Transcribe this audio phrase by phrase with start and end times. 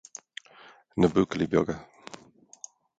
[0.99, 1.75] Na buachaillí beaga